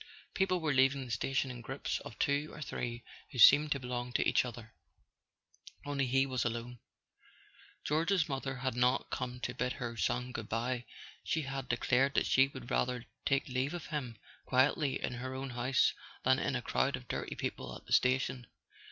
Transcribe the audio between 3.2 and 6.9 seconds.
who seemed to belong to each other; only he was alone.